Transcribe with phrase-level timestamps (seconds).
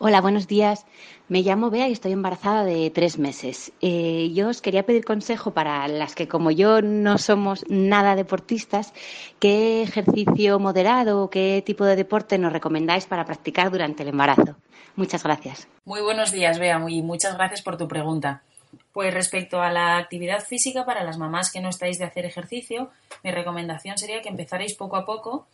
[0.00, 0.86] Hola, buenos días.
[1.26, 3.72] Me llamo Bea y estoy embarazada de tres meses.
[3.80, 8.94] Eh, yo os quería pedir consejo para las que, como yo, no somos nada deportistas,
[9.40, 14.54] qué ejercicio moderado o qué tipo de deporte nos recomendáis para practicar durante el embarazo.
[14.94, 15.66] Muchas gracias.
[15.84, 18.44] Muy buenos días, Bea, y muchas gracias por tu pregunta.
[18.92, 22.90] Pues respecto a la actividad física para las mamás que no estáis de hacer ejercicio,
[23.24, 25.48] mi recomendación sería que empezarais poco a poco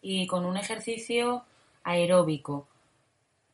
[0.00, 1.44] y con un ejercicio
[1.84, 2.66] aeróbico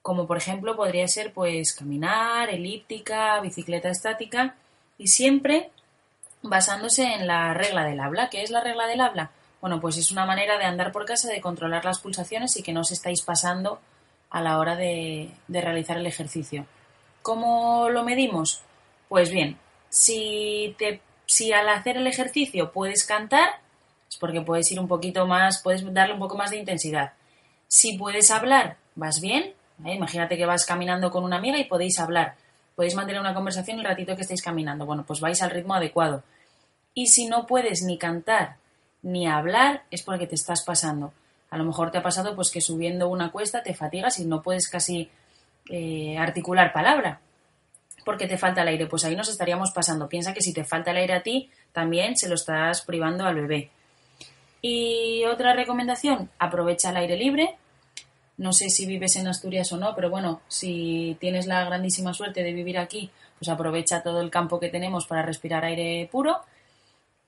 [0.06, 4.54] como por ejemplo podría ser pues caminar, elíptica, bicicleta estática
[4.98, 5.72] y siempre
[6.42, 8.30] basándose en la regla del habla.
[8.30, 9.32] ¿Qué es la regla del habla?
[9.60, 12.72] Bueno, pues es una manera de andar por casa, de controlar las pulsaciones y que
[12.72, 13.80] no os estáis pasando
[14.30, 16.66] a la hora de, de realizar el ejercicio.
[17.22, 18.62] ¿Cómo lo medimos?
[19.08, 23.48] Pues bien, si, te, si al hacer el ejercicio puedes cantar,
[24.08, 27.14] es porque puedes ir un poquito más, puedes darle un poco más de intensidad.
[27.66, 29.94] Si puedes hablar, vas bien, ¿eh?
[29.94, 32.34] Imagínate que vas caminando con una amiga y podéis hablar.
[32.74, 34.86] Podéis mantener una conversación el ratito que estáis caminando.
[34.86, 36.22] Bueno, pues vais al ritmo adecuado.
[36.94, 38.56] Y si no puedes ni cantar
[39.02, 41.12] ni hablar, es porque te estás pasando.
[41.50, 44.42] A lo mejor te ha pasado pues que subiendo una cuesta te fatigas y no
[44.42, 45.10] puedes casi
[45.70, 47.20] eh, articular palabra
[48.06, 48.86] porque te falta el aire.
[48.86, 50.08] Pues ahí nos estaríamos pasando.
[50.08, 53.34] Piensa que si te falta el aire a ti, también se lo estás privando al
[53.34, 53.70] bebé.
[54.62, 57.56] Y otra recomendación, aprovecha el aire libre,
[58.38, 62.42] no sé si vives en Asturias o no, pero bueno, si tienes la grandísima suerte
[62.42, 66.40] de vivir aquí, pues aprovecha todo el campo que tenemos para respirar aire puro.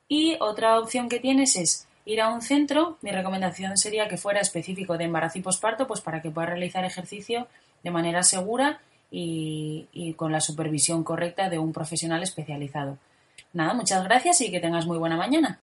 [0.07, 2.99] Y otra opción que tienes es ir a un centro.
[3.03, 6.85] Mi recomendación sería que fuera específico de embarazo y posparto, pues para que puedas realizar
[6.85, 7.47] ejercicio
[7.83, 12.99] de manera segura y, y con la supervisión correcta de un profesional especializado.
[13.53, 15.61] Nada, muchas gracias y que tengas muy buena mañana.